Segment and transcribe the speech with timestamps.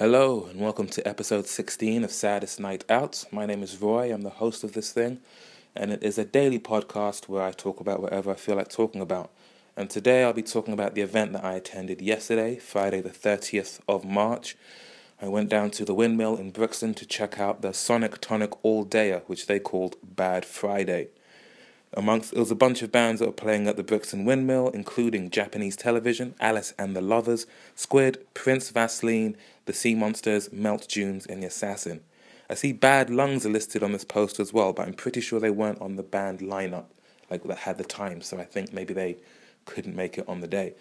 [0.00, 3.26] Hello, and welcome to episode 16 of Saddest Night Out.
[3.30, 5.20] My name is Roy, I'm the host of this thing,
[5.76, 9.02] and it is a daily podcast where I talk about whatever I feel like talking
[9.02, 9.30] about.
[9.76, 13.80] And today I'll be talking about the event that I attended yesterday, Friday the 30th
[13.86, 14.56] of March.
[15.20, 18.86] I went down to the windmill in Brixton to check out the Sonic Tonic All
[18.86, 21.08] Dayer, which they called Bad Friday.
[21.94, 25.28] Amongst it was a bunch of bands that were playing at the Brixton Windmill, including
[25.28, 31.42] Japanese Television, Alice and the Lovers, Squid, Prince Vaseline, The Sea Monsters, Melt Dunes, and
[31.42, 32.02] The Assassin.
[32.48, 35.40] I see Bad Lungs are listed on this poster as well, but I'm pretty sure
[35.40, 36.86] they weren't on the band lineup,
[37.28, 38.20] like that had the time.
[38.22, 39.16] So I think maybe they
[39.66, 40.74] couldn't make it on the day.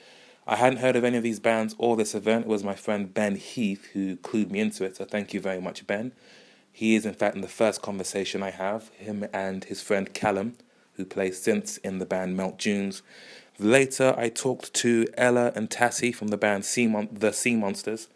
[0.46, 2.46] I hadn't heard of any of these bands or this event.
[2.46, 4.98] It was my friend Ben Heath who clued me into it.
[4.98, 6.12] So thank you very much, Ben.
[6.72, 10.56] He is in fact in the first conversation I have him and his friend Callum
[11.00, 13.02] who plays synths in the band Melt Dunes.
[13.58, 18.10] Later, I talked to Ella and Tassie from the band sea Mon- The Sea Monsters.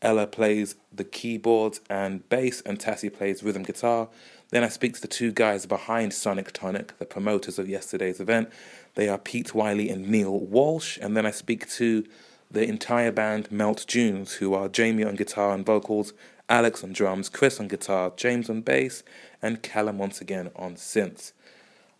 [0.00, 4.08] Ella plays the keyboards and bass, and Tassie plays rhythm guitar.
[4.48, 8.50] Then I speak to the two guys behind Sonic Tonic, the promoters of yesterday's event.
[8.94, 10.98] They are Pete Wiley and Neil Walsh.
[11.00, 12.04] And then I speak to
[12.50, 16.14] the entire band Melt Dunes, who are Jamie on guitar and vocals,
[16.48, 19.02] Alex on drums, Chris on guitar, James on bass,
[19.40, 21.32] and Callum once again on synths.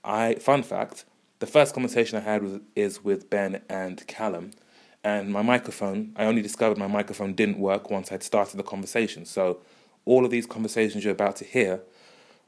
[0.05, 1.05] I fun fact:
[1.39, 4.53] the first conversation I had was, is with Ben and Callum,
[5.05, 6.13] and my microphone.
[6.17, 9.25] I only discovered my microphone didn't work once I'd started the conversation.
[9.25, 9.61] So
[10.05, 11.81] all of these conversations you're about to hear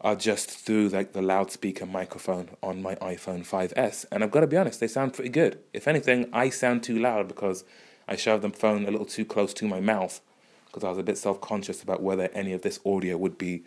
[0.00, 4.46] are just through like the loudspeaker microphone on my iPhone 5S, and I've got to
[4.46, 5.58] be honest, they sound pretty good.
[5.72, 7.64] If anything, I sound too loud because
[8.06, 10.20] I shoved the phone a little too close to my mouth
[10.66, 13.62] because I was a bit self conscious about whether any of this audio would be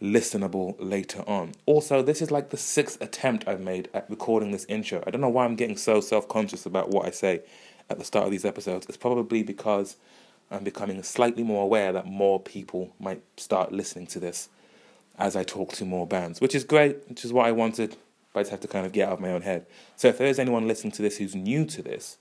[0.00, 1.52] listenable later on.
[1.66, 5.02] Also, this is like the sixth attempt I've made at recording this intro.
[5.06, 7.42] I don't know why I'm getting so self conscious about what I say
[7.88, 8.86] at the start of these episodes.
[8.86, 9.96] It's probably because
[10.50, 14.48] I'm becoming slightly more aware that more people might start listening to this
[15.18, 17.96] as I talk to more bands, which is great, which is what I wanted,
[18.32, 19.66] but I just have to kind of get out of my own head.
[19.96, 22.18] So if there is anyone listening to this who's new to this,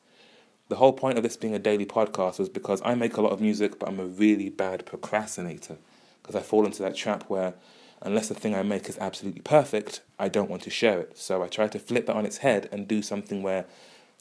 [0.69, 3.31] the whole point of this being a daily podcast was because I make a lot
[3.31, 5.77] of music, but I'm a really bad procrastinator
[6.23, 7.53] because I fall into that trap where
[8.01, 11.17] unless the thing I make is absolutely perfect, I don't want to share it.
[11.17, 13.65] So I try to flip that on its head and do something where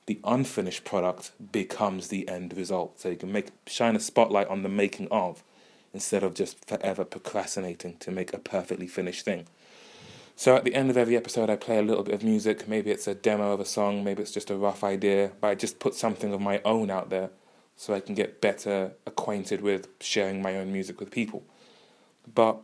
[0.07, 3.01] the unfinished product becomes the end result.
[3.01, 5.43] So you can make shine a spotlight on the making of
[5.95, 9.47] instead of just forever procrastinating to make a perfectly finished thing.
[10.35, 12.67] So at the end of every episode, I play a little bit of music.
[12.67, 15.55] Maybe it's a demo of a song, maybe it's just a rough idea, but I
[15.55, 17.31] just put something of my own out there
[17.77, 21.45] so I can get better acquainted with sharing my own music with people.
[22.33, 22.61] But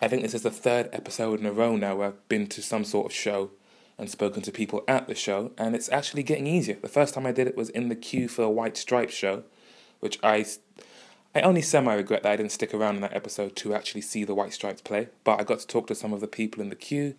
[0.00, 2.62] I think this is the third episode in a row now where I've been to
[2.62, 3.50] some sort of show
[3.98, 6.76] and spoken to people at the show, and it's actually getting easier.
[6.76, 9.44] The first time I did it was in the queue for a White Stripes show,
[10.00, 10.44] which I,
[11.34, 14.24] I only semi regret that I didn't stick around in that episode to actually see
[14.24, 15.08] the White Stripes play.
[15.22, 17.14] But I got to talk to some of the people in the queue,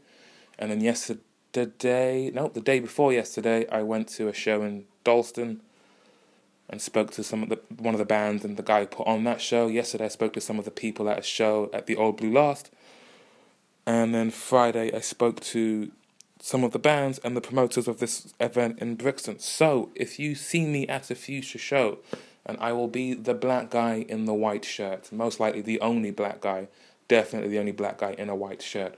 [0.60, 5.62] and then yesterday, no, the day before yesterday, I went to a show in Dalston
[6.70, 9.08] and spoke to some of the one of the bands and the guy who put
[9.08, 9.68] on that show.
[9.68, 12.32] Yesterday, I spoke to some of the people at a show at the Old Blue
[12.32, 12.72] Last,
[13.86, 15.92] and then Friday, I spoke to
[16.40, 19.40] some of the bands and the promoters of this event in Brixton.
[19.40, 22.00] So, if you see me at a future show,
[22.46, 26.12] and I will be the black guy in the white shirt, most likely the only
[26.12, 26.68] black guy,
[27.08, 28.96] definitely the only black guy in a white shirt.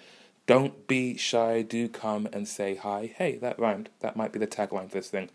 [0.48, 3.12] Don't be shy, do come and say hi.
[3.16, 3.90] Hey, that rhymed.
[4.00, 5.30] That might be the tagline for this thing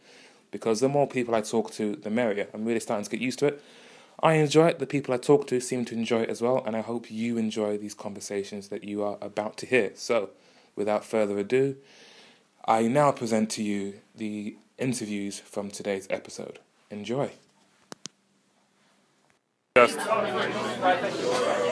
[0.50, 2.48] because the more people I talk to, the merrier.
[2.52, 3.62] I'm really starting to get used to it.
[4.22, 6.76] I enjoy it, the people I talk to seem to enjoy it as well, and
[6.76, 9.92] I hope you enjoy these conversations that you are about to hear.
[9.94, 10.30] So,
[10.76, 11.76] without further ado,
[12.66, 16.58] I now present to you the interviews from today's episode.
[16.90, 17.30] Enjoy.
[19.76, 19.98] Just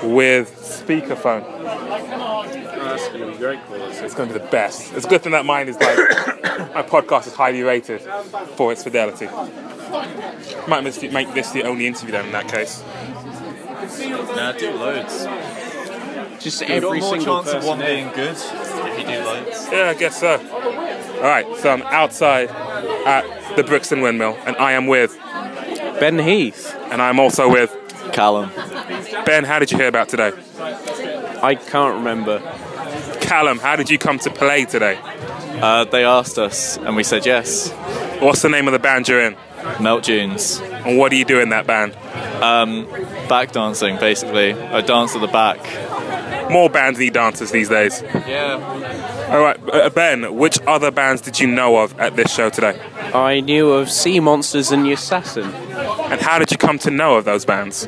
[0.05, 1.43] with speakerphone.
[1.65, 3.97] That's going to be great quality.
[3.97, 4.93] It's going to be the best.
[4.93, 5.97] It's a good thing that mine is like
[6.75, 8.01] my podcast is highly rated
[8.55, 9.27] for its fidelity.
[10.69, 12.85] Might miss- make this the only interview then in that case.
[14.09, 15.25] Nah, do loads.
[16.41, 17.87] Just You've got more single chance of person one in.
[17.87, 19.69] being good if you do loads.
[19.73, 20.37] Yeah, I guess so.
[21.17, 25.19] All right, so I'm outside at the Brixton Windmill, and I am with,
[25.99, 26.77] Ben Heath.
[26.93, 27.75] and I'm also with
[28.19, 28.51] Callum.
[29.27, 29.45] Ben.
[29.45, 30.33] How did you hear about today?
[31.41, 32.41] I can't remember.
[33.21, 34.99] Callum, how did you come to play today?
[35.63, 37.71] Uh, they asked us, and we said yes.
[38.19, 39.37] What's the name of the band you're in,
[39.81, 40.59] Melt Dunes.
[40.59, 41.93] and what do you do in that band?
[43.29, 44.53] Back dancing, basically.
[44.53, 46.51] I dance at the back.
[46.51, 48.03] More bands need dancers these days.
[48.27, 49.29] Yeah.
[49.31, 52.81] All right, uh, Ben, which other bands did you know of at this show today?
[53.15, 55.53] I knew of Sea Monsters and the Assassin.
[56.11, 57.87] And how did you come to know of those bands?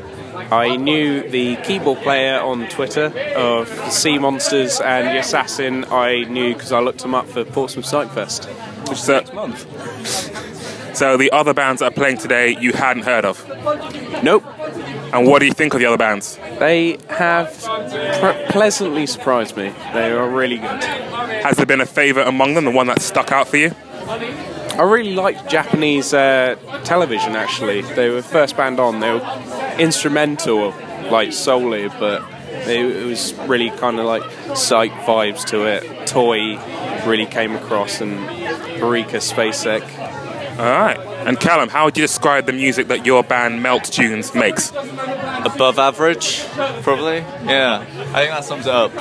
[0.50, 3.06] I knew the keyboard player on Twitter
[3.36, 5.84] of the Sea Monsters and the Assassin.
[5.84, 8.46] I knew because I looked them up for Portsmouth Psychfest,
[8.88, 9.66] Which is a month.
[10.96, 13.46] So the other bands that are playing today you hadn't heard of.
[14.24, 14.44] Nope.
[15.12, 16.36] And what do you think of the other bands?
[16.58, 17.52] They have
[18.20, 19.72] pr- pleasantly surprised me.
[19.92, 20.84] They are really good.
[20.84, 23.72] Has there been a favourite among them, the one that stuck out for you?
[24.08, 27.82] I really liked Japanese uh, television actually.
[27.82, 29.00] They were first band on.
[29.00, 29.20] They were
[29.80, 30.74] instrumental,
[31.10, 32.22] like solely, but
[32.64, 34.22] they, it was really kind of like
[34.56, 36.06] psych vibes to it.
[36.06, 36.58] Toy
[37.06, 38.18] really came across, and
[38.82, 39.82] Ulrika Spacek.
[40.58, 40.98] All right.
[41.26, 44.70] And Callum, how would you describe the music that your band Melt Dunes makes?
[44.70, 46.44] Above average,
[46.82, 47.18] probably.
[47.44, 48.92] Yeah, I think that sums it up.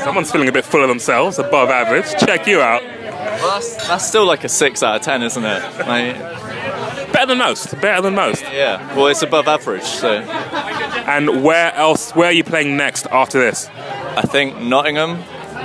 [0.00, 2.10] Someone's feeling a bit full of themselves, above average.
[2.20, 2.82] Check you out.
[2.82, 5.78] Well, that's, that's still like a 6 out of 10, isn't it?
[5.86, 6.16] Like,
[7.14, 7.80] Better than most.
[7.80, 8.42] Better than most.
[8.42, 12.10] yeah, well, it's above average, so And where else?
[12.12, 13.68] Where are you playing next after this?
[14.16, 15.18] I think Nottingham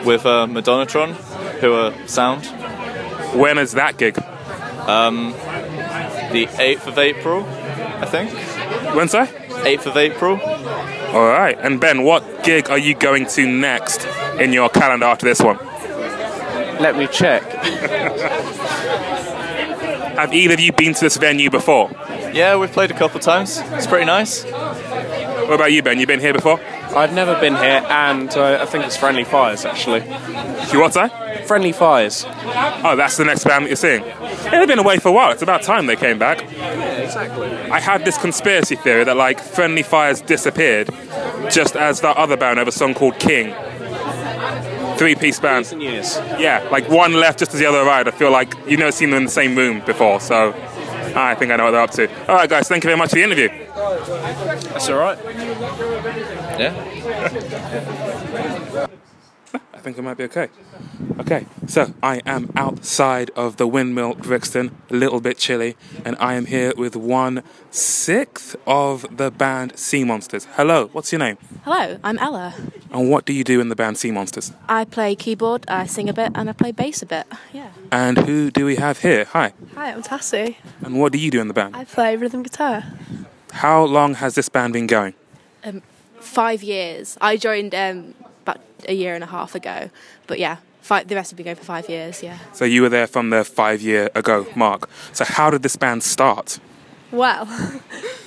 [0.06, 1.14] with uh, Madonnatron,
[1.60, 2.46] who are sound.
[3.36, 4.18] When is that gig?
[4.88, 5.32] Um,
[6.32, 8.32] The 8th of April, I think.
[8.96, 9.26] When, sir?
[9.26, 10.40] 8th of April.
[10.40, 11.58] All right.
[11.60, 14.06] And Ben, what gig are you going to next
[14.40, 15.58] in your calendar after this one?
[16.80, 17.42] Let me check.
[20.20, 21.90] Have either of you been to this venue before?
[22.34, 23.58] Yeah, we've played a couple times.
[23.58, 24.44] It's pretty nice.
[24.44, 25.98] What about you, Ben?
[25.98, 26.60] You been here before?
[26.94, 30.02] I've never been here, and uh, I think it's Friendly Fires actually.
[30.74, 31.08] You what, sir?
[31.48, 32.26] Friendly Fires.
[32.28, 34.04] Oh, that's the next band that you're seeing.
[34.04, 35.32] Yeah, they've been away for a while.
[35.32, 36.42] It's about time they came back.
[36.52, 37.50] Yeah, Exactly.
[37.72, 40.90] I had this conspiracy theory that like Friendly Fires disappeared,
[41.50, 43.56] just as that other band have a song called King.
[45.00, 45.66] Three-piece band.
[45.66, 46.18] Years and years.
[46.40, 48.08] Yeah, like one left just as the other arrived.
[48.08, 50.54] I feel like you've never seen them in the same room before, so
[51.16, 52.10] I think I know what they're up to.
[52.28, 53.48] All right, guys, thank you very much for the interview.
[53.48, 55.18] That's all right.
[56.60, 58.86] Yeah.
[59.74, 60.50] I think it might be okay.
[61.20, 65.76] Okay, so I am outside of the windmill Brixton, a little bit chilly,
[66.06, 70.48] and I am here with one sixth of the band Sea Monsters.
[70.54, 71.38] Hello, what's your name?
[71.64, 72.54] Hello, I'm Ella.
[72.92, 74.52] And what do you do in the band Sea Monsters?
[74.68, 77.26] I play keyboard, I sing a bit, and I play bass a bit.
[77.54, 77.70] Yeah.
[77.92, 79.26] And who do we have here?
[79.26, 79.54] Hi.
[79.76, 80.56] Hi, I'm Tassie.
[80.82, 81.76] And what do you do in the band?
[81.76, 82.84] I play rhythm guitar.
[83.52, 85.14] How long has this band been going?
[86.20, 87.18] Five years.
[87.22, 88.14] I joined um,
[88.44, 89.90] about a year and a half ago,
[90.28, 92.24] but yeah, five, the rest have been going for five years.
[92.24, 92.38] Yeah.
[92.54, 94.90] So you were there from the five year ago mark.
[95.14, 96.60] So how did this band start?
[97.12, 97.48] Well,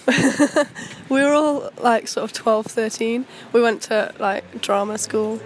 [1.08, 3.26] we were all like sort of 12, 13.
[3.52, 5.40] We went to like drama school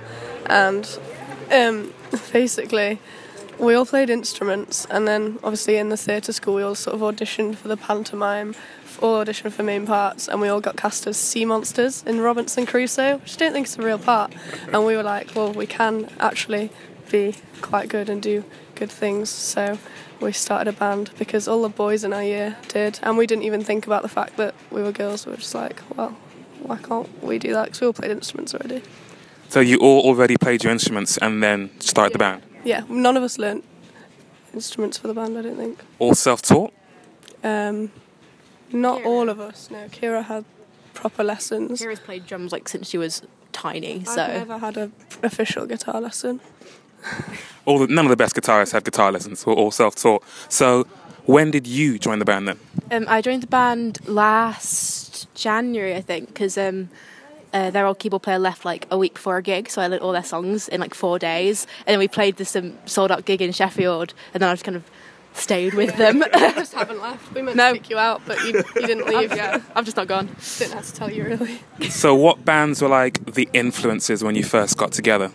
[0.47, 0.99] and
[1.53, 1.93] um,
[2.33, 2.99] basically
[3.59, 7.01] we all played instruments and then obviously in the theatre school we all sort of
[7.01, 8.55] auditioned for the pantomime,
[9.01, 12.67] all auditioned for main parts and we all got cast as sea monsters in Robinson
[12.67, 14.35] Crusoe, which I don't think is a real part.
[14.73, 16.71] And we were like, well, we can actually
[17.11, 18.45] be quite good and do
[18.75, 19.31] good things.
[19.31, 19.79] So
[20.21, 23.45] we started a band because all the boys in our year did, and we didn't
[23.45, 25.27] even think about the fact that we were girls.
[25.27, 26.17] We were just like, well,
[26.63, 27.67] why can't we do that?
[27.67, 28.83] Because we all played instruments already.
[29.49, 32.43] So you all already played your instruments and then started the band?
[32.65, 33.65] Yeah, none of us learnt
[34.55, 35.39] instruments for the band.
[35.39, 35.81] I don't think.
[35.99, 36.73] All self taught?
[37.45, 37.91] Um,
[38.73, 39.71] not all of us.
[39.71, 40.45] No, Kira had
[40.95, 41.81] proper lessons.
[41.81, 44.23] Kira's played drums like since she was tiny, so.
[44.23, 44.93] I've never had an
[45.23, 46.41] official guitar lesson.
[47.67, 49.45] All the, none of the best guitarists had guitar lessons.
[49.47, 50.25] We're all self taught.
[50.49, 50.85] So
[51.27, 52.59] when did you join the band then?
[52.91, 56.89] um, I joined the band last January, I think, because um,
[57.53, 60.03] uh, their old keyboard player left like a week before a gig, so I learned
[60.03, 63.25] all their songs in like four days, and then we played this um, sold out
[63.25, 64.85] gig in Sheffield, and then I just kind of
[65.35, 66.25] stayed with them.
[66.33, 67.33] just haven't left.
[67.35, 67.73] We meant No.
[67.75, 69.35] to kick you out, but you, you didn't leave.
[69.35, 70.29] yeah, I've just not gone.
[70.59, 71.61] Didn't have to tell you really.
[71.91, 75.31] So what bands were like the influences when you first got together?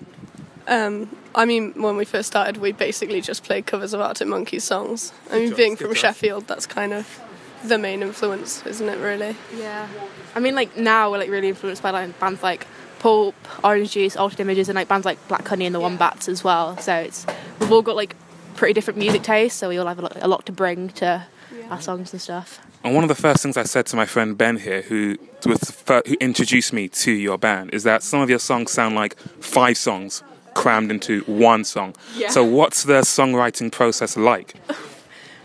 [0.67, 4.63] Um, I mean, when we first started, we basically just played covers of Arctic Monkeys
[4.63, 5.13] songs.
[5.31, 5.97] I mean, choice, being from choice.
[5.99, 7.19] Sheffield, that's kind of
[7.63, 8.97] the main influence, isn't it?
[8.99, 9.35] Really?
[9.55, 9.87] Yeah.
[10.35, 12.67] I mean, like now we're like really influenced by like bands like
[12.99, 16.43] Pulp, Orange Juice, Altered Images, and like bands like Black Honey and the Wombats as
[16.43, 16.77] well.
[16.77, 17.25] So it's
[17.59, 18.15] we've all got like
[18.55, 21.25] pretty different music tastes, so we all have a lot, a lot to bring to
[21.69, 22.59] our songs and stuff.
[22.83, 25.59] And one of the first things I said to my friend Ben here, who was
[25.59, 28.95] the fir- who introduced me to your band, is that some of your songs sound
[28.95, 31.95] like five songs crammed into one song.
[32.15, 32.29] Yeah.
[32.29, 34.55] So what's the songwriting process like?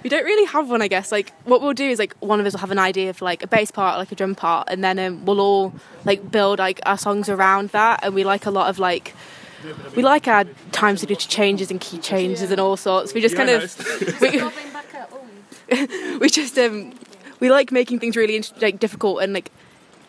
[0.06, 1.10] We don't really have one, I guess.
[1.10, 3.42] Like what we'll do is like one of us will have an idea for like
[3.42, 6.78] a bass part, like a drum part, and then um, we'll all like build like
[6.86, 8.04] our songs around that.
[8.04, 9.16] And we like a lot of like
[9.96, 13.14] we like our time signature changes and key changes and all sorts.
[13.14, 14.20] We just kind of
[15.72, 16.92] we, we just um
[17.40, 19.50] we like making things really int- like difficult and like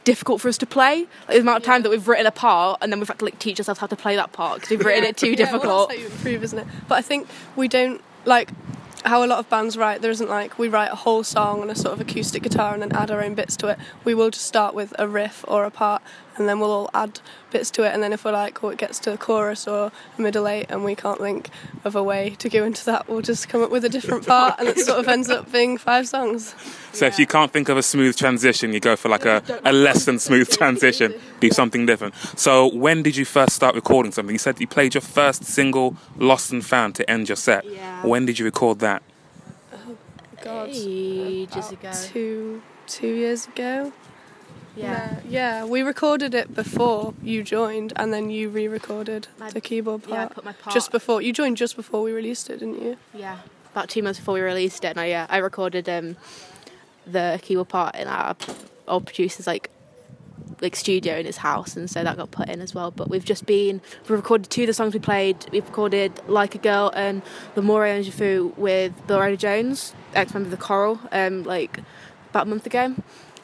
[0.03, 1.07] difficult for us to play.
[1.27, 3.25] Like, the amount of time that we've written a part and then we've had to
[3.25, 5.53] like teach ourselves how to play that part because we've written it too Yeah, well,
[5.53, 5.89] difficult.
[5.89, 6.67] that's how you improve, isn't it?
[6.87, 8.51] But I think we don't like
[9.05, 10.01] how a lot of bands write.
[10.01, 12.81] There isn't like we write a whole song on a sort of acoustic guitar and
[12.81, 13.79] then add our own bits to it.
[14.03, 16.01] We will just start with a riff or a part,
[16.37, 17.19] and then we'll all add
[17.51, 17.93] bits to it.
[17.93, 20.67] And then if we're like, oh, it gets to a chorus or a middle eight,
[20.69, 21.49] and we can't think
[21.83, 24.59] of a way to go into that, we'll just come up with a different part,
[24.59, 26.55] and it sort of ends up being five songs.
[26.93, 29.71] So if you can't think of a smooth transition, you go for like a, a
[29.71, 32.15] less than smooth transition, do something different.
[32.35, 34.33] So when did you first start recording something?
[34.33, 37.65] You said you played your first single, Lost and Found, to end your set.
[37.65, 38.05] Yeah.
[38.05, 39.03] When did you record that?
[39.73, 39.97] Oh,
[40.41, 41.91] God, Ages ago.
[42.05, 43.91] two two years ago.
[44.77, 45.19] Yeah.
[45.27, 50.13] Yeah, we recorded it before you joined, and then you re-recorded My- the keyboard part.
[50.13, 50.73] Yeah, I put my part.
[50.73, 52.97] just before you joined, just before we released it, didn't you?
[53.13, 53.37] Yeah,
[53.73, 56.15] about two months before we released it, and I, uh, I recorded um,
[57.05, 58.35] the keyboard part in our
[58.87, 59.69] old producer's like
[60.61, 62.89] like studio in his house, and so that got put in as well.
[62.89, 65.37] But we've just been we recorded two of the songs we played.
[65.51, 67.21] We've recorded "Like a Girl" and
[67.55, 71.79] "The More and Fu" with Bill Ryder Jones, ex member of the Coral, um, like
[72.31, 72.95] about a month ago.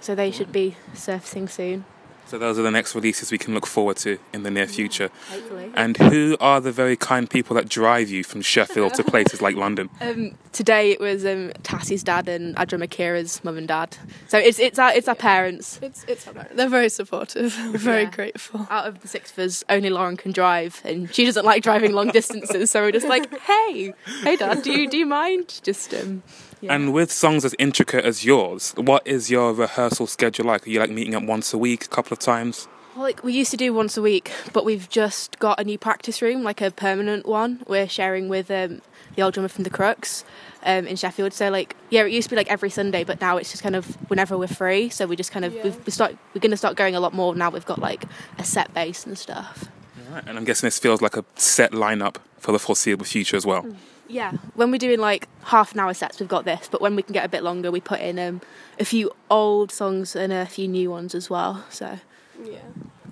[0.04, 1.86] So they should be surfacing soon,
[2.26, 5.10] So those are the next releases we can look forward to in the near future.
[5.30, 5.72] hopefully.
[5.76, 9.56] And who are the very kind people that drive you from Sheffield to places like
[9.56, 9.90] London?
[10.02, 13.98] Um, today it was um, Tassie's dad and Adra Makira's mum and dad.
[14.28, 15.80] So it's it's our it's our parents.
[15.82, 17.58] It's it's they're very supportive.
[17.72, 18.12] We're very Yeah.
[18.20, 18.68] grateful.
[18.70, 21.94] out of the six of us, only Lauren can drive, and she doesn't like driving
[21.94, 22.70] long distances.
[22.72, 23.94] So we're just like, hey,
[24.26, 25.62] hey, Dad, do you do you mind?
[25.64, 26.22] Just um,
[26.64, 26.74] yeah.
[26.74, 30.66] And with songs as intricate as yours, what is your rehearsal schedule like?
[30.66, 32.68] Are you like meeting up once a week, a couple of times?
[32.96, 35.78] Well, like we used to do once a week, but we've just got a new
[35.78, 37.64] practice room, like a permanent one.
[37.68, 38.82] We're sharing with um,
[39.16, 40.24] the old drummer from the Crookes
[40.64, 41.34] um, in Sheffield.
[41.34, 43.76] So like, yeah, it used to be like every Sunday, but now it's just kind
[43.76, 44.90] of whenever we're free.
[44.90, 45.64] So we just kind of Yeah.
[45.64, 47.50] we've, we start we're going to start going a lot more now.
[47.50, 48.06] We've got like
[48.38, 49.66] a set base and stuff.
[50.12, 50.24] Right.
[50.28, 53.66] And I'm guessing this feels like a set lineup for the foreseeable future as well.
[54.08, 56.68] Yeah, when we're doing like half an hour sets, we've got this.
[56.70, 58.42] But when we can get a bit longer, we put in um,
[58.80, 61.64] a few old songs and a few new ones as well.
[61.70, 62.00] So
[62.44, 62.60] Yeah.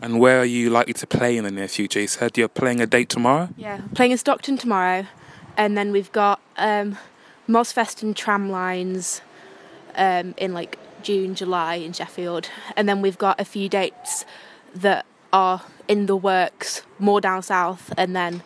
[0.01, 1.99] And where are you likely to play in the near future?
[1.99, 3.49] You said you're playing a date tomorrow?
[3.55, 5.05] yeah, playing in Stockton tomorrow,
[5.55, 6.97] and then we've got um,
[7.47, 9.21] Mosfest and Tramlines
[9.95, 14.25] um, in like June, July in Sheffield, and then we've got a few dates
[14.73, 18.41] that are in the works more down south, and then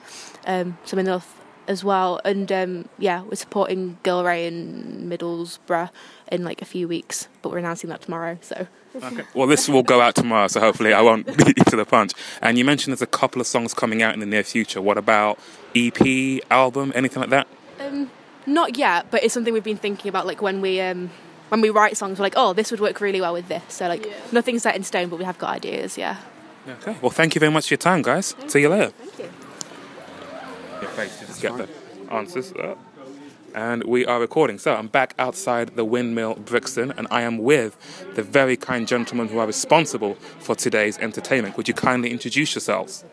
[0.45, 2.19] um, some in the north as well.
[2.25, 5.89] And um, yeah, we're supporting Gilray in Middlesbrough
[6.31, 8.37] in like a few weeks, but we're announcing that tomorrow.
[8.41, 9.23] So Okay.
[9.33, 12.13] Well, this will go out tomorrow, so hopefully I won't beat you to the punch.
[12.41, 14.81] And you mentioned there's a couple of songs coming out in the near future.
[14.81, 15.37] What about
[15.75, 17.47] EP, album, anything like that?
[17.81, 18.09] Um,
[18.45, 20.25] not yet, but it's something we've been thinking about.
[20.25, 21.11] Like when we um,
[21.49, 23.63] when we write songs, we're like, oh, this would work really well with this.
[23.67, 24.13] So like, Yeah.
[24.31, 25.97] nothing's set in stone, but we have got ideas.
[25.97, 26.15] Yeah.
[26.65, 26.95] Okay.
[27.01, 28.33] Well, thank you very much for your time, guys.
[28.47, 28.91] See you later.
[28.91, 29.25] Thank you.
[29.25, 30.63] Your face to just
[31.41, 31.67] get the
[32.11, 32.51] answers.
[32.53, 32.75] Uh,
[33.53, 34.59] And we are recording.
[34.59, 37.77] So I'm back outside the windmill Brixton, and I am with
[38.15, 41.55] the very kind gentlemen who are responsible for today's entertainment.
[41.55, 43.05] Would you kindly introduce yourselves?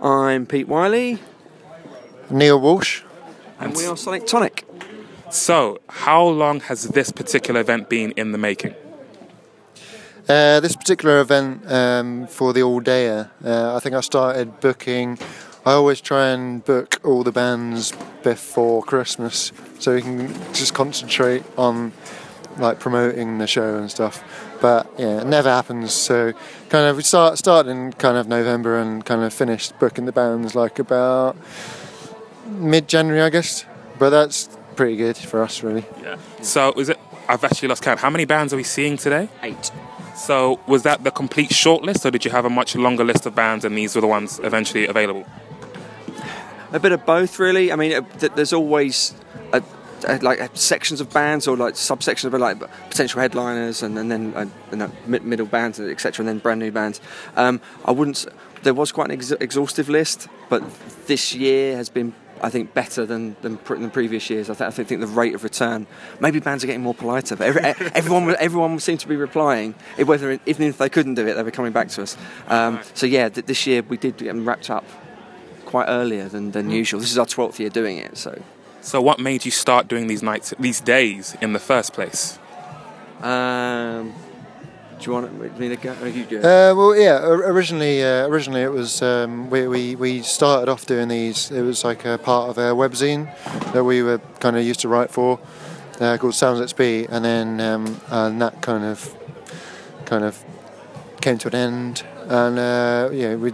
[0.00, 1.18] I'm Pete Wiley,
[2.30, 3.02] Neil Walsh.
[3.58, 4.64] and we are Sonic Tonic.
[5.30, 8.74] So, how long has this particular event been in the making?
[10.28, 15.18] Uh, this particular event um, for the all dayer, uh, I think I started booking.
[15.66, 21.42] I always try and book all the bands before Christmas so we can just concentrate
[21.58, 21.92] on
[22.58, 24.22] like promoting the show and stuff.
[24.60, 25.92] But yeah, it never happens.
[25.92, 26.32] So
[26.68, 30.12] kind of we start start in kind of November and kind of finished booking the
[30.12, 31.36] bands like about
[32.46, 33.64] mid January, I guess.
[33.98, 35.84] But that's pretty good for us, really.
[36.02, 36.16] Yeah.
[36.42, 36.98] So, is it?
[37.28, 38.00] I've actually lost count.
[38.00, 39.28] How many bands are we seeing today?
[39.42, 39.70] Eight.
[40.16, 43.34] So, was that the complete shortlist, or did you have a much longer list of
[43.34, 45.26] bands, and these were the ones eventually available?
[46.72, 47.72] A bit of both, really.
[47.72, 49.12] I mean, there's always
[49.52, 49.62] a,
[50.06, 54.32] a, like sections of bands or like subsections of like potential headliners, and, and then
[54.36, 54.46] uh,
[54.84, 57.00] uh, mid- middle bands, etc., and then brand new bands.
[57.36, 58.24] Um, I wouldn't.
[58.62, 60.62] There was quite an ex- exhaustive list, but
[61.06, 62.14] this year has been.
[62.42, 64.48] I think better than than, than previous years.
[64.48, 65.86] I, th- I think the rate of return.
[66.20, 69.74] Maybe bands are getting more politer, but every, everyone everyone seemed to be replying.
[70.02, 72.16] Whether even if they couldn't do it, they were coming back to us.
[72.48, 74.84] Um, so yeah, th- this year we did get them wrapped up
[75.70, 77.00] quite earlier than, than usual.
[77.00, 78.32] This is our twelfth year doing it, so
[78.82, 82.38] So, what made you start doing these nights, these days, in the first place?
[83.22, 84.12] Um,
[84.98, 85.94] do you want me to go?
[86.02, 86.38] Or you go?
[86.38, 87.16] Uh, well, yeah.
[87.54, 91.50] Originally, uh, originally it was um, we, we we started off doing these.
[91.50, 93.28] It was like a part of a webzine
[93.72, 95.38] that we were kind of used to write for,
[96.00, 99.14] uh, called Sounds at Speed, and then um, and that kind of
[100.04, 100.42] kind of
[101.20, 102.02] came to an end.
[102.28, 103.52] And uh, yeah, we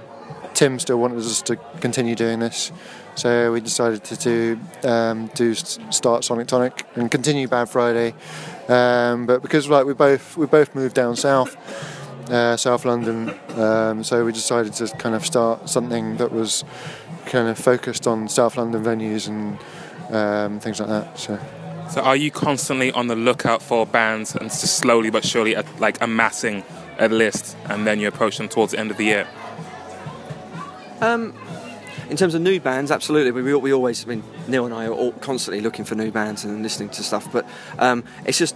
[0.56, 2.72] Tim still wanted us to continue doing this,
[3.14, 4.58] so we decided to do
[4.88, 8.14] um, do start Sonic Tonic and continue Bad Friday.
[8.66, 11.54] Um, but because like we both we both moved down south,
[12.30, 16.64] uh, South London, um, so we decided to kind of start something that was
[17.26, 19.58] kind of focused on South London venues and
[20.14, 21.18] um, things like that.
[21.18, 21.38] So.
[21.90, 25.62] So are you constantly on the lookout for bands and just slowly but surely uh,
[25.78, 26.64] like amassing
[26.98, 29.28] a list and then you approach them towards the end of the year?
[31.00, 31.34] Um,
[32.08, 33.32] in terms of new bands, absolutely.
[33.32, 36.44] We, we always, I mean, Neil and I are all constantly looking for new bands
[36.44, 37.30] and listening to stuff.
[37.32, 37.46] But
[37.78, 38.54] um, it's just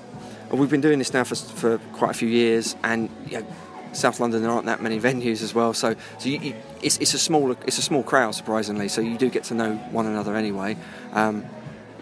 [0.52, 3.46] we've been doing this now for, for quite a few years, and you know,
[3.92, 5.74] South London there aren't that many venues as well.
[5.74, 8.88] So, so you, you, it's, it's a small it's a small crowd surprisingly.
[8.88, 10.76] So you do get to know one another anyway,
[11.12, 11.44] um,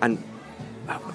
[0.03, 0.23] and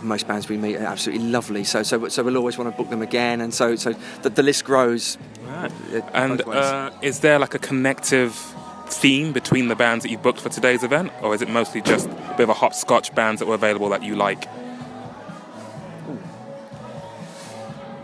[0.02, 1.64] most bands we meet are absolutely lovely.
[1.64, 4.44] So so so we'll always want to book them again, and so so the, the
[4.44, 5.18] list grows.
[5.48, 8.53] uh, And uh, is there like a connective
[8.94, 12.08] theme between the bands that you booked for today's event, or is it mostly just
[12.08, 14.48] a bit of a hopscotch bands that were available that you like?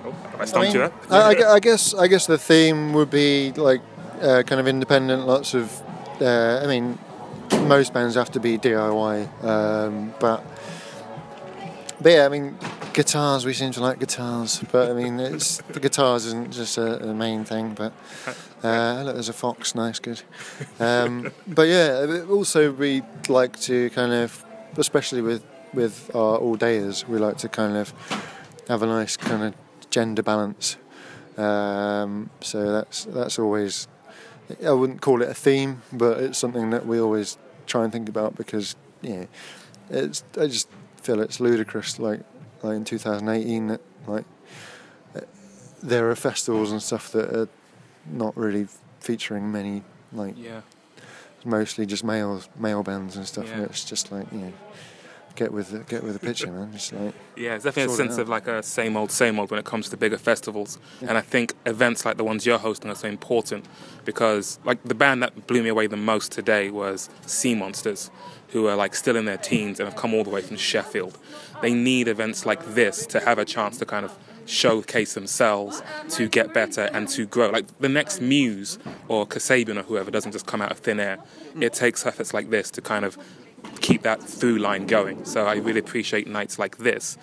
[0.05, 0.91] Oh, I stumped you mean?
[1.09, 3.81] I, I I guess I guess the theme would be like
[4.21, 5.25] uh, kind of independent.
[5.27, 5.81] Lots of,
[6.21, 6.97] uh, I mean,
[7.67, 10.43] most bands have to be DIY, um, but
[12.01, 12.57] but yeah, I mean,
[12.99, 13.45] guitars.
[13.45, 17.13] We seem to like guitars, but I mean, it's the guitars isn't just a, the
[17.13, 17.73] main thing.
[17.73, 17.93] But
[18.63, 19.73] uh, look, there's a fox.
[19.73, 20.21] Nice, good.
[20.81, 24.43] Um, but yeah, also we like to kind of,
[24.75, 27.93] especially with with our all dayers, we like to kind of
[28.67, 29.53] have a nice kind of
[29.89, 30.75] gender balance.
[31.37, 33.87] Um, so that's that's always.
[34.65, 38.09] I wouldn't call it a theme, but it's something that we always try and think
[38.09, 39.25] about because yeah,
[39.89, 40.21] it's.
[40.37, 40.67] I just
[41.01, 41.97] feel it's ludicrous.
[41.97, 42.21] Like
[42.63, 44.25] like in 2018, like
[45.81, 47.47] there are festivals and stuff that are
[48.05, 48.67] not really
[48.99, 50.61] featuring many like Yeah.
[51.45, 53.51] mostly just male male bands and stuff.
[53.51, 54.53] And it's just like you know,
[55.35, 56.73] get with the, get with the picture, man.
[56.73, 59.59] Just like Yeah, it's definitely a sense of like a same old, same old when
[59.59, 60.77] it comes to bigger festivals.
[61.01, 61.09] Yeah.
[61.09, 63.65] And I think events like the ones you're hosting are so important
[64.03, 68.09] because, like, the band that blew me away the most today was Sea Monsters,
[68.51, 71.17] who are like still in their teens and have come all the way from Sheffield.
[71.61, 76.27] They need events like this to have a chance to kind of showcase themselves, to
[76.27, 77.49] get better, and to grow.
[77.49, 81.19] Like, the next Muse or Kasabian or whoever doesn't just come out of thin air.
[81.59, 83.17] It takes efforts like this to kind of
[83.81, 85.25] keep that through line going.
[85.25, 87.17] So I really appreciate nights like this.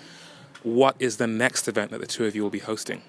[0.63, 3.03] What is the next event that the two of you will be hosting?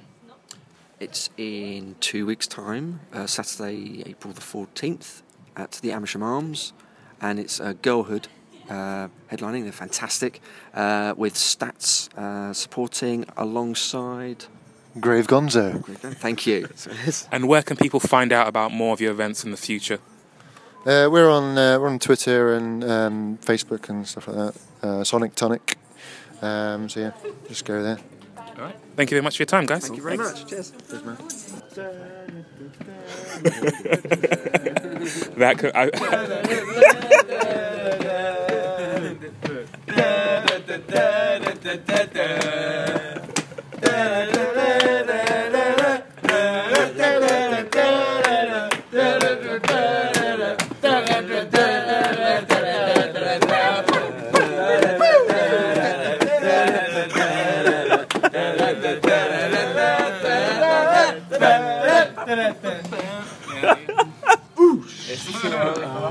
[0.99, 5.21] It's in two weeks' time, uh, Saturday, April the 14th,
[5.55, 6.73] at the Amersham Arms,
[7.21, 8.27] and it's uh, Girlhood
[8.69, 9.63] uh, headlining.
[9.63, 10.41] They're fantastic,
[10.73, 14.45] uh, with Stats uh, supporting alongside.
[14.99, 15.83] Grave Gonzo.
[16.15, 16.67] Thank you.
[17.31, 19.99] And where can people find out about more of your events in the future?
[20.85, 24.87] Uh, we're on uh, we're on Twitter and um, Facebook and stuff like that.
[24.87, 25.77] Uh, Sonic Tonic.
[26.41, 27.11] Um, so yeah,
[27.47, 27.97] just go there.
[28.37, 28.75] All right.
[28.95, 29.83] Thank you very much for your time, guys.
[29.83, 30.47] Thank you very much.
[30.47, 30.71] Cheers.
[35.37, 35.91] That could, I,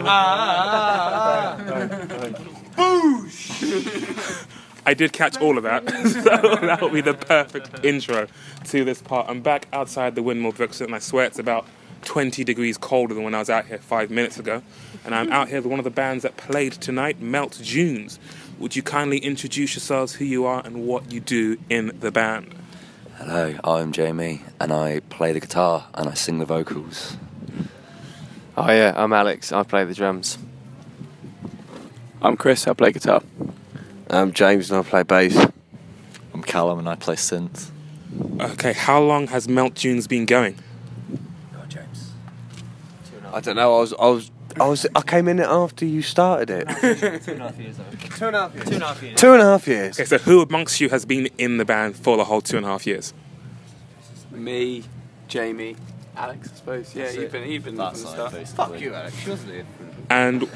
[0.08, 1.96] Ah, ah,
[2.78, 3.26] ah,
[4.86, 8.28] I did catch all of that, so that will be the perfect intro
[8.66, 9.28] to this part.
[9.28, 11.66] I'm back outside the Windmill Brixton, and I swear it's about
[12.04, 14.62] 20 degrees colder than when I was out here five minutes ago.
[15.04, 18.20] And I'm out here with one of the bands that played tonight, Melt Dunes.
[18.60, 22.54] Would you kindly introduce yourselves, who you are, and what you do in the band?
[23.16, 27.16] Hello, I'm Jamie, and I play the guitar and I sing the vocals.
[28.58, 29.52] Oh yeah, I'm Alex.
[29.52, 30.38] I play the drums.
[32.22, 32.66] I'm Chris.
[32.66, 33.22] I play guitar.
[34.08, 35.36] I'm James and I play bass.
[36.32, 37.70] I'm Callum, and I play synth.
[38.40, 40.58] Okay, how long has Melt Dunes been going?
[43.32, 43.76] I don't know.
[43.76, 46.66] I was, I was, I was, I came in it after you started it.
[47.22, 47.76] Two and a half years.
[48.16, 48.64] Two and a half years.
[48.66, 49.20] Two and a half years.
[49.20, 50.00] Two and a half years.
[50.00, 52.64] Okay, so who amongst you has been in the band for the whole two and
[52.64, 53.12] a half years?
[54.30, 54.84] Me,
[55.28, 55.76] Jamie,
[56.16, 56.50] Alex.
[56.52, 56.94] I suppose.
[56.94, 57.32] Yeah, That's you've it.
[57.32, 58.32] been even from That the side, start.
[58.32, 58.64] basically.
[58.66, 59.26] Fuck you, Alex.
[59.26, 59.66] Wasn't it?
[60.10, 60.42] And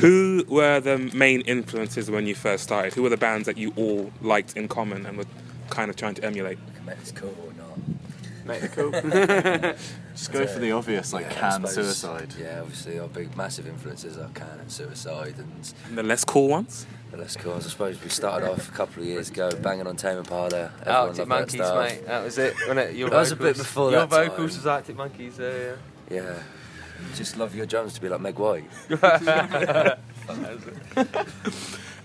[0.00, 2.94] Who were the main influences when you first started?
[2.94, 5.26] Who were the bands that you all liked in common and were
[5.70, 6.58] kind of trying to emulate?
[6.88, 7.76] It's cool or not.
[8.46, 8.90] Make it cool.
[10.14, 12.34] Just go for the obvious, like Yeah, I Can suppose- Suicide.
[12.40, 16.48] Yeah, obviously our big massive influences are Can and Suicide and And the less cool
[16.48, 16.86] ones?
[17.10, 17.54] The less cool.
[17.54, 20.72] I suppose we started off a couple of years ago banging on Tame Impala.
[20.80, 22.06] Everyone Arctic Monkeys, that mate.
[22.06, 22.54] That was it.
[22.60, 22.96] Wasn't it?
[22.96, 24.28] Your That was a bit before Your that time.
[24.30, 25.38] vocals was Arctic Monkeys.
[25.40, 25.76] Uh,
[26.10, 26.42] Yeah.
[27.14, 28.64] Just love your drums to be like Meg White.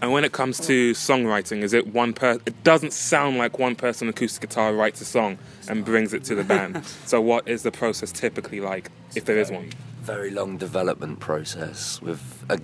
[0.01, 2.39] And when it comes to songwriting, is it one per?
[2.47, 5.37] It doesn't sound like one person acoustic guitar writes a song
[5.69, 6.83] and brings it to the band.
[7.05, 9.69] so what is the process typically like, if there is one?
[10.01, 12.59] Very long development process with a,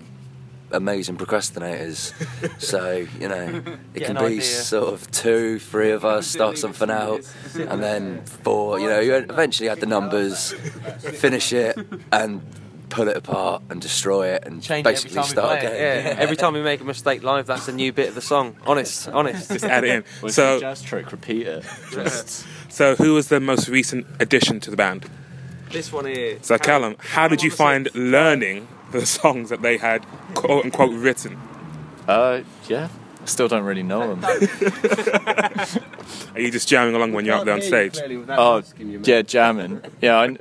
[0.72, 2.14] amazing procrastinators.
[2.62, 3.62] so you know,
[3.94, 4.42] it can be idea.
[4.42, 7.22] sort of two, three of us start something out,
[7.56, 8.80] and then four.
[8.80, 10.52] You know, you eventually add the numbers,
[11.00, 11.78] finish it,
[12.12, 12.42] and
[12.90, 15.74] pull it apart and destroy it, and change basically it every start again.
[15.74, 16.06] it.
[16.06, 16.16] Yeah.
[16.20, 18.56] every time we make a mistake live, that's a new bit of the song.
[18.66, 19.52] Honest, honest.
[19.52, 20.04] Just add it in.
[20.22, 21.66] So- so jazz trick, repeat it.
[21.92, 25.10] Just So who was the most recent addition to the band?
[25.70, 26.38] This one here.
[26.44, 31.38] So Callum, how did you find learning the songs that they had quote unquote written?
[32.08, 32.90] uh, yeah.
[33.22, 34.24] I still don't really know them.
[36.34, 38.00] Are you just jamming along when you're up there on stage?
[38.30, 39.82] Oh, yeah, jamming.
[40.02, 40.38] Yeah, I,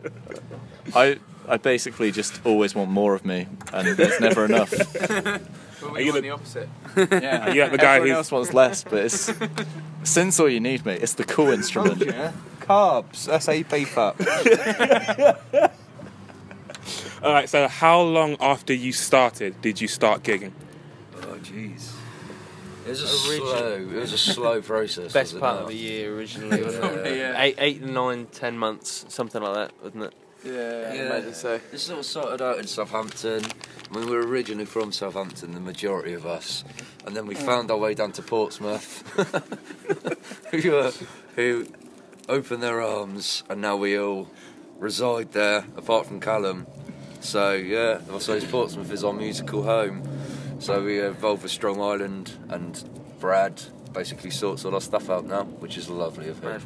[0.94, 4.72] I, I basically just always want more of me, and there's never enough.
[5.82, 6.68] Are you the, opposite?
[6.96, 9.32] Yeah, are you the guy everyone who's else wants less, but it's
[10.04, 11.02] since all you need, mate.
[11.02, 12.04] It's the cool instrument.
[12.04, 12.32] Yeah.
[12.60, 13.26] Carbs.
[13.26, 14.16] That's how you beef up.
[17.26, 17.48] All right?
[17.48, 20.52] So how long after you started did you start gigging?
[21.22, 21.92] Oh jeez.
[22.86, 23.72] It was a slow.
[23.72, 25.12] It was a slow process.
[25.12, 25.62] Best was it part not?
[25.64, 27.16] of the year originally, wasn't it?
[27.18, 27.42] Yeah.
[27.42, 30.14] Eight, eight, nine, ten months, something like that, wasn't it?
[30.44, 31.06] Yeah, Yeah.
[31.06, 31.60] imagine so.
[31.72, 33.42] This sort of started out in Southampton.
[33.90, 36.62] I mean, we were originally from Southampton, the majority of us,
[37.04, 39.02] and then we found our way down to Portsmouth,
[40.52, 40.92] who, uh,
[41.34, 41.66] who
[42.28, 44.28] opened their arms, and now we all
[44.78, 46.66] reside there, apart from Callum.
[47.26, 50.08] So yeah, I Portsmouth is our musical home.
[50.60, 53.60] So we uh, are involved with Strong Island, and Brad
[53.96, 56.60] basically sorts all our stuff out now, which is lovely of him.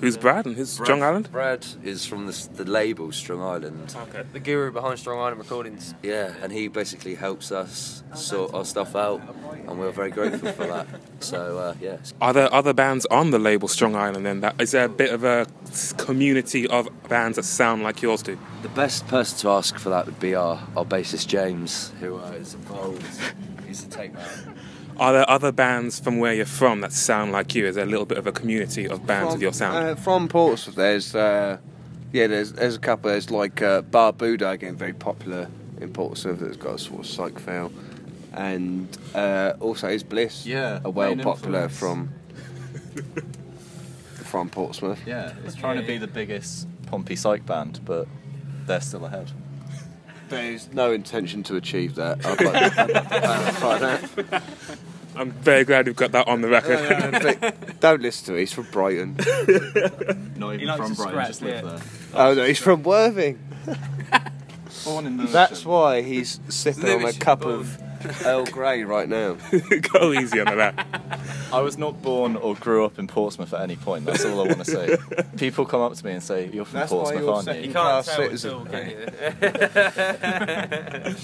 [0.00, 1.30] Who's Brad and who's Strong Island?
[1.30, 3.94] Brad is from the, the label Strong Island.
[3.94, 4.24] Okay.
[4.32, 5.94] The guru behind Strong Island Recordings.
[6.02, 9.20] Yeah, and he basically helps us sort our stuff out,
[9.68, 10.86] and we're very grateful for that.
[11.20, 14.24] So uh, yeah, Are there other bands on the label Strong Island?
[14.24, 15.46] Then that is there a bit of a
[15.98, 18.38] community of bands that sound like yours do?
[18.62, 22.30] the best person to ask for that would be our, our bassist James, who uh,
[22.30, 23.04] is involved.
[23.66, 24.56] He's the tape man.
[25.00, 27.64] Are there other bands from where you're from that sound like you?
[27.64, 29.76] Is there a little bit of a community of bands with your sound?
[29.78, 31.56] Uh, from Portsmouth, there's uh,
[32.12, 33.10] yeah, there's there's a couple.
[33.10, 35.48] There's like uh, Bar Buddha again, very popular
[35.80, 36.40] in Portsmouth.
[36.40, 37.72] That's got a sort of psych feel,
[38.34, 40.44] and uh, also is Bliss.
[40.44, 41.78] Yeah, a well main popular influence.
[41.78, 42.14] from
[44.16, 45.00] from Portsmouth.
[45.06, 48.06] Yeah, it's trying to be the biggest Pompey psych band, but
[48.66, 49.32] they're still ahead.
[50.28, 52.24] There's no intention to achieve that.
[52.26, 54.42] I'd like to clarify that.
[55.16, 57.40] I'm very glad we've got that on the record.
[57.40, 58.40] But Don't listen to it.
[58.40, 59.16] He's from Brighton.
[60.36, 61.70] Not even likes from Brighton, scratch, just live yeah.
[61.70, 61.80] there.
[62.14, 63.38] Oh no, he's from Worthing.
[64.84, 67.54] Born in the That's why he's sipping on a Lewisham cup born.
[67.54, 67.78] of
[68.24, 69.36] Earl Grey right now.
[69.92, 70.86] Go easy on that.
[71.52, 74.06] I was not born or grew up in Portsmouth at any point.
[74.06, 74.96] That's all I want to say.
[75.36, 77.62] People come up to me and say, "You're from That's why Portsmouth, you're aren't second
[77.62, 78.90] you?" You can't Class tell at all, can
[81.02, 81.16] you?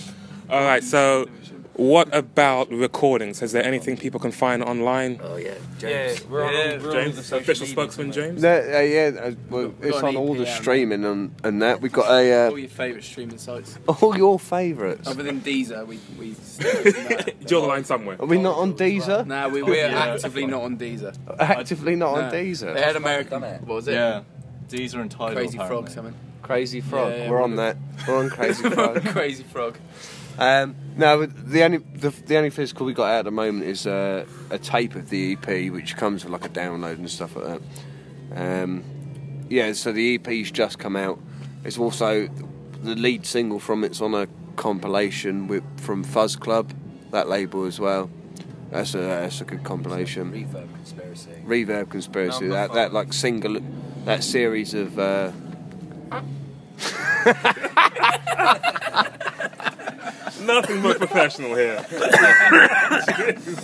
[0.51, 0.85] All right.
[0.85, 1.29] So,
[1.77, 3.43] what about recordings?
[3.43, 5.21] Is there anything people can find online?
[5.23, 6.25] Oh yeah, Yeah, James.
[6.27, 8.13] we're on, Yeah, we're on James, the official spokesman.
[8.13, 8.43] James.
[8.43, 11.81] No, uh, yeah, uh, well, it's got on all the streaming and, and that.
[11.81, 13.79] We've got a All uh, your favourite streaming sites.
[13.89, 15.07] all your favourites.
[15.09, 16.35] Other than Deezer, we we.
[16.43, 17.47] stay away that.
[17.47, 18.17] Draw the line somewhere.
[18.21, 19.27] Are we not on Deezer?
[19.27, 21.15] Nah, we we're actively not on Deezer.
[21.39, 22.31] Actively not on No.
[22.31, 22.77] They Deezer.
[22.77, 23.43] had American.
[23.43, 23.61] Done.
[23.67, 23.93] What was it?
[23.93, 24.23] Yeah,
[24.69, 25.35] Deezer and Tidal.
[25.35, 25.93] Crazy Frog, apparently.
[25.95, 26.15] something.
[26.43, 27.11] Crazy Frog.
[27.11, 27.77] Yeah, yeah, We're we're on that.
[28.09, 29.05] We're on Crazy Frog.
[29.07, 29.79] Crazy Frog.
[30.39, 33.87] Um, no, the only the, the only physical we got out at the moment is
[33.87, 37.47] uh, a tape of the EP, which comes with like a download and stuff like
[37.47, 37.63] that.
[38.35, 38.85] Um,
[39.49, 41.19] yeah, so the EP's just come out.
[41.65, 42.29] It's also
[42.83, 46.73] the lead single from it's on a compilation with from Fuzz Club,
[47.13, 48.11] that label as well.
[48.71, 50.33] That's a that's a good compilation.
[50.33, 51.31] Reverb conspiracy.
[51.47, 53.59] Reverb Conspiracy, that that like single,
[54.05, 54.99] that series of.
[54.99, 55.33] Uh,
[60.41, 61.85] Nothing but professional here.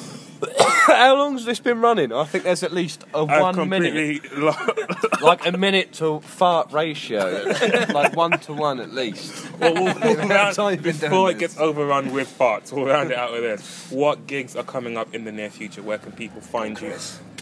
[0.86, 2.12] How long's this been running?
[2.12, 4.52] I think there's at least a I've one minute, completely lo-
[5.22, 7.44] like a minute to fart ratio,
[7.92, 9.48] like one to one at least.
[9.60, 13.30] well, we'll, we'll round- long before it gets overrun with farts, we'll round it out
[13.32, 13.88] with this.
[13.90, 15.82] What gigs are coming up in the near future?
[15.82, 16.94] Where can people find you?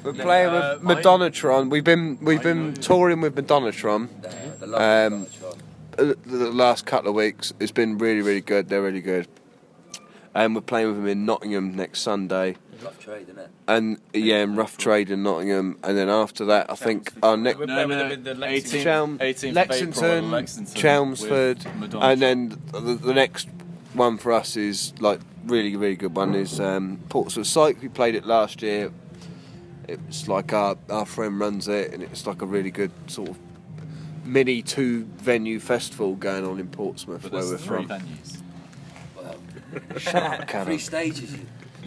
[0.04, 1.70] We're playing with Madonnatron.
[1.70, 4.08] We've been we've been touring with Madonnatron.
[4.62, 5.52] Um, uh,
[5.96, 8.68] the last couple of weeks, it's been really really good.
[8.68, 9.28] They're really good.
[10.34, 12.56] And we're playing with them in Nottingham next Sunday.
[12.84, 13.50] Rough trade, isn't it?
[13.66, 17.58] And yeah, in Rough Trade in Nottingham, and then after that, I think our next
[17.58, 21.66] No, no, the 18th, Chelm- 18th Lexington, Lexington Chelmsford,
[22.00, 23.48] and then the, the next
[23.92, 27.82] one for us is like really really good one is um, Portsmouth Psych.
[27.82, 28.92] We played it last year.
[29.88, 33.38] It's like our our friend runs it, and it's like a really good sort of
[34.24, 37.88] mini two venue festival going on in Portsmouth But where we're three from.
[37.88, 38.40] venues.
[39.98, 40.78] Shut up, Three Callum.
[40.78, 41.36] stages.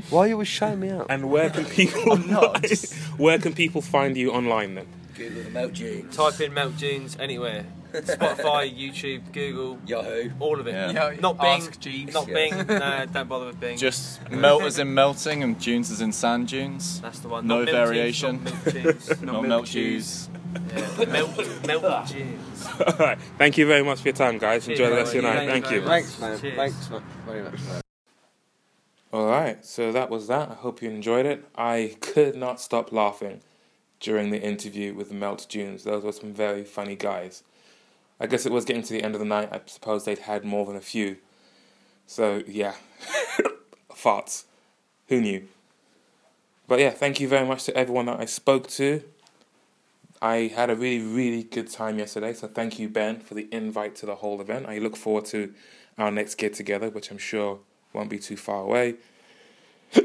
[0.10, 1.08] Why are you always showing me out?
[1.10, 2.65] And where can people not?
[3.17, 4.88] where can people find you online then?
[5.15, 6.15] Google the Melt Dunes.
[6.15, 7.65] Type in Melt Dunes anywhere.
[7.93, 10.32] Spotify, YouTube, Google, Yahoo.
[10.39, 10.72] all of it.
[10.72, 11.15] Yeah.
[11.22, 11.62] Not Bing.
[11.62, 12.13] Ask Jeeves.
[12.13, 12.34] Not Yeah.
[12.34, 12.67] Bing.
[12.67, 13.78] no, don't bother with Bing.
[13.78, 17.00] Just melt as in melting and dunes as in sand dunes.
[17.02, 17.46] That's the one.
[17.46, 18.43] No Not milk variation.
[18.65, 19.22] Jeans, not milk jeans.
[19.22, 20.30] Not melt juice.
[20.54, 22.68] Yeah, melt, melt jeans.
[22.86, 23.18] All right.
[23.38, 24.68] Thank you very much for your time, guys.
[24.68, 25.48] Enjoy the rest of your night.
[25.48, 25.82] Thank you.
[25.82, 26.39] Thanks, man.
[26.39, 26.56] Cheers.
[26.56, 27.04] Thanks man.
[27.26, 27.60] very much.
[27.62, 27.82] Man.
[29.13, 30.50] All right, so that was that.
[30.50, 31.46] I hope you enjoyed it.
[31.56, 33.42] I could not stop laughing
[34.00, 35.84] during the interview with Melt Dunes.
[35.84, 37.44] Those were some very funny guys.
[38.20, 39.50] I guess it was getting to the end of the night.
[39.52, 41.18] I suppose they'd had more than a few.
[42.08, 42.74] So, yeah.
[43.92, 44.46] Farts.
[45.10, 45.48] Who knew?
[46.68, 49.04] But yeah, thank you very much to everyone that I spoke to.
[50.24, 52.32] I had a really, really good time yesterday.
[52.34, 54.66] So, thank you, Ben, for the invite to the whole event.
[54.68, 55.54] I look forward to
[55.98, 57.60] our next get together, which I'm sure
[57.92, 58.96] won't be too far away.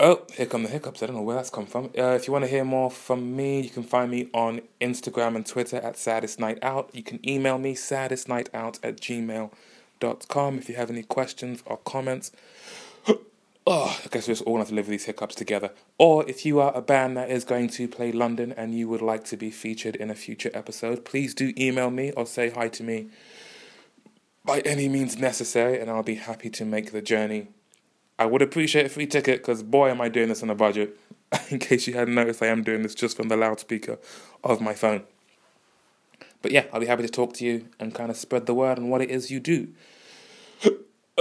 [0.00, 1.04] Oh, here come the hiccups.
[1.04, 1.84] I don't know where that's come from.
[1.96, 5.36] Uh, if you want to hear more from me, you can find me on Instagram
[5.36, 6.90] and Twitter at Saddest Night Out.
[6.92, 12.32] You can email me, saddestnightout at gmail.com if you have any questions or comments.
[13.66, 15.70] Oh, I guess we just all have to live with these hiccups together.
[15.98, 19.02] Or if you are a band that is going to play London and you would
[19.02, 22.68] like to be featured in a future episode, please do email me or say hi
[22.68, 23.08] to me
[24.44, 27.48] by any means necessary, and I'll be happy to make the journey.
[28.18, 30.98] I would appreciate a free ticket because, boy, am I doing this on a budget.
[31.50, 33.98] In case you hadn't noticed, I am doing this just from the loudspeaker
[34.44, 35.04] of my phone.
[36.42, 38.78] But yeah, I'll be happy to talk to you and kind of spread the word
[38.78, 39.68] on what it is you do.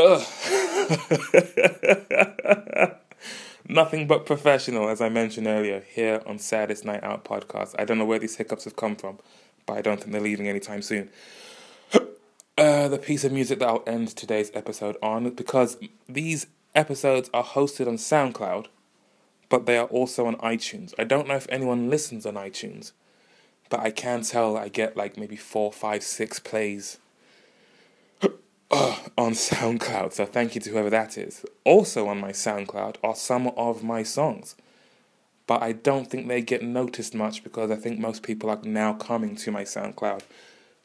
[3.70, 7.76] Nothing but professional, as I mentioned earlier, here on Saddest Night Out podcast.
[7.78, 9.20] I don't know where these hiccups have come from,
[9.68, 11.10] but I don't think they're leaving anytime soon.
[12.56, 15.76] Uh, the piece of music that I'll end today's episode on, because
[16.08, 18.68] these episodes are hosted on SoundCloud,
[19.50, 20.94] but they are also on iTunes.
[21.00, 22.92] I don't know if anyone listens on iTunes,
[23.72, 27.00] but I can tell I get like maybe four, five, six plays
[28.74, 30.14] uh, on SoundCloud.
[30.14, 31.46] So thank you to whoever that is.
[31.64, 34.56] Also on my SoundCloud are some of my songs,
[35.46, 38.94] but I don't think they get noticed much because I think most people are now
[38.94, 40.22] coming to my SoundCloud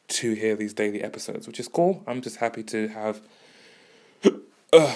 [0.09, 2.03] to hear these daily episodes, which is cool.
[2.05, 3.21] I'm just happy to have
[4.73, 4.95] uh,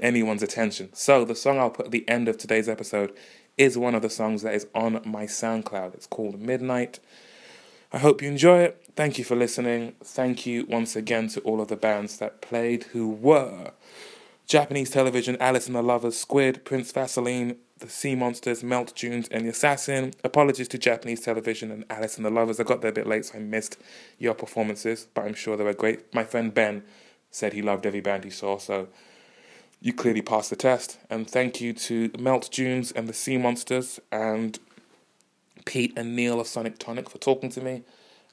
[0.00, 0.90] anyone's attention.
[0.94, 3.14] So the song I'll put at the end of today's episode
[3.56, 5.94] is one of the songs that is on my SoundCloud.
[5.94, 6.98] It's called Midnight.
[7.92, 8.81] I hope you enjoy it.
[8.94, 9.94] Thank you for listening.
[10.04, 13.72] Thank you once again to all of the bands that played who were
[14.46, 19.46] Japanese Television, Alice and the Lovers, Squid, Prince Vaseline, The Sea Monsters, Melt Dunes, and
[19.46, 20.12] The Assassin.
[20.22, 22.60] Apologies to Japanese Television and Alice and the Lovers.
[22.60, 23.78] I got there a bit late, so I missed
[24.18, 26.12] your performances, but I'm sure they were great.
[26.12, 26.82] My friend Ben
[27.30, 28.88] said he loved every band he saw, so
[29.80, 30.98] you clearly passed the test.
[31.08, 34.58] And thank you to Melt Dunes and The Sea Monsters and
[35.64, 37.84] Pete and Neil of Sonic Tonic for talking to me.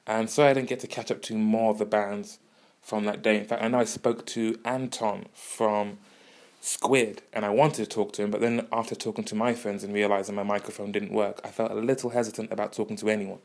[0.06, 2.38] And sorry I didn't get to catch up to more of the bands
[2.80, 3.38] from that day.
[3.38, 5.98] In fact, I know I spoke to Anton from
[6.60, 9.84] Squid and I wanted to talk to him, but then after talking to my friends
[9.84, 13.38] and realizing my microphone didn't work, I felt a little hesitant about talking to anyone.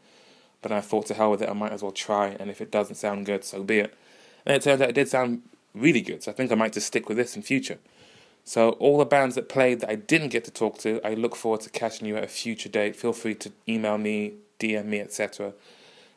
[0.61, 2.71] But I thought to hell with it, I might as well try, and if it
[2.71, 3.93] doesn't sound good, so be it.
[4.45, 5.43] And it turns out it did sound
[5.75, 7.77] really good, so I think I might just stick with this in future.
[8.43, 11.35] So all the bands that played that I didn't get to talk to, I look
[11.35, 12.95] forward to catching you at a future date.
[12.95, 15.53] Feel free to email me, DM me, etc.,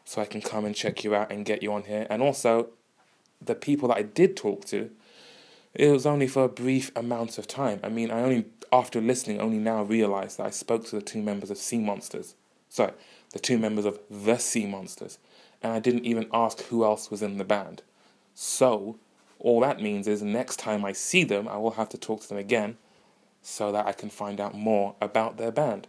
[0.09, 2.07] so I can come and check you out and get you on here.
[2.09, 2.71] And also,
[3.44, 4.90] the people that I did talk to,
[5.75, 7.79] it was only for a brief amount of time.
[7.85, 11.21] I mean, I only after listening only now realized that I spoke to the two
[11.21, 12.37] members of Sea Monsters.
[12.71, 12.92] Sorry,
[13.35, 15.18] the two members of the Sea Monsters,
[15.62, 17.83] and I didn't even ask who else was in the band.
[18.35, 18.97] So,
[19.38, 22.29] all that means is next time I see them, I will have to talk to
[22.29, 22.79] them again.
[23.42, 25.87] so that I can find out more about their band.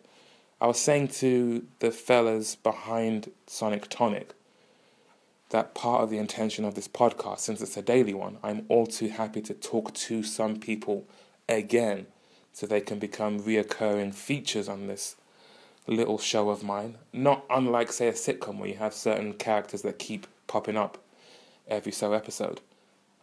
[0.62, 4.34] I was saying to the fellas behind Sonic Tonic
[5.52, 8.86] that part of the intention of this podcast, since it's a daily one, I'm all
[8.86, 11.06] too happy to talk to some people
[11.48, 12.08] again
[12.52, 15.16] so they can become reoccurring features on this
[15.88, 16.98] little show of mine.
[17.14, 20.98] Not unlike, say, a sitcom where you have certain characters that keep popping up
[21.70, 22.60] every so episode.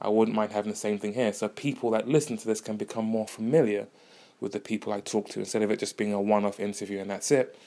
[0.01, 1.35] I wouldn't mind having the same thing here.
[1.35, 3.89] So people that listen to this can become more familiar
[4.41, 7.01] with the people I talk to instead of it just being a one off interview
[7.01, 7.59] and that's it.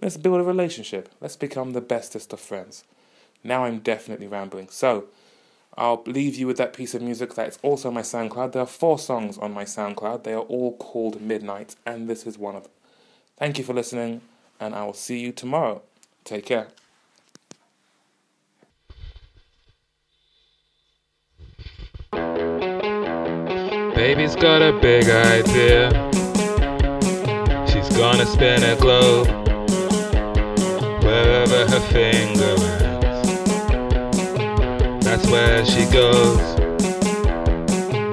[0.00, 1.08] Let's build a relationship.
[1.20, 2.84] Let's become the bestest of friends.
[3.42, 4.68] Now I'm definitely rambling.
[4.70, 5.06] So
[5.76, 8.52] I'll leave you with that piece of music that's also my SoundCloud.
[8.52, 10.24] There are four songs on my SoundCloud.
[10.24, 12.72] They are all called Midnight, and this is one of them.
[13.38, 14.20] Thank you for listening,
[14.58, 15.82] and I will see you tomorrow.
[16.24, 16.68] Take care.
[24.00, 25.90] Baby's got a big idea.
[27.68, 29.28] She's gonna spin a globe
[31.04, 33.28] wherever her finger ends.
[35.04, 36.40] That's where she goes.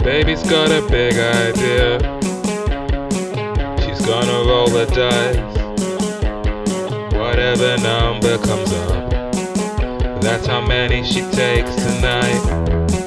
[0.03, 1.99] Baby's got a big idea.
[3.79, 5.55] She's gonna roll the dice.
[7.13, 9.09] Whatever number comes up,
[10.19, 13.06] that's how many she takes tonight.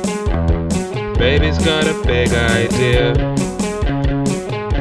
[1.20, 3.12] Baby's got a big idea.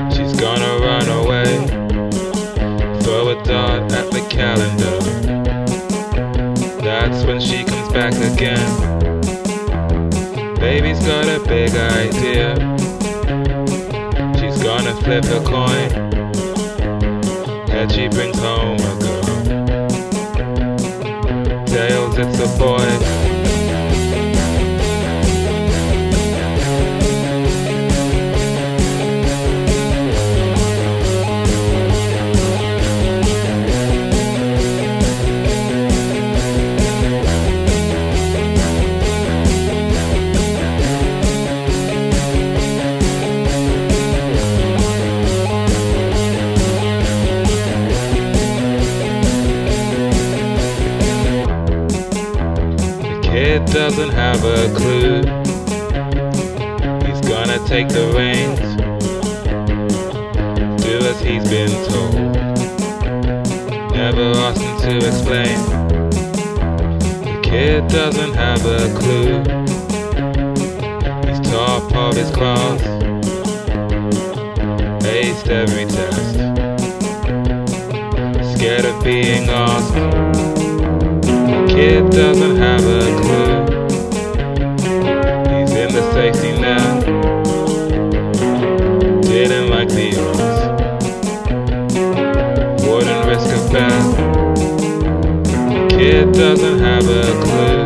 [0.09, 1.67] She's gonna run away.
[3.01, 4.99] Throw a dart at the calendar.
[6.81, 8.69] That's when she comes back again.
[10.61, 12.55] Baby's got a big idea.
[14.39, 15.89] She's gonna flip a coin.
[17.67, 19.25] Head she brings home a girl.
[21.65, 23.18] Tails, it's a boy.
[93.59, 94.59] like that.
[95.91, 97.78] Kid doesn't have a clue.